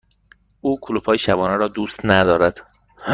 [0.61, 2.61] او کلوپ های شبانه را دوست ندارد.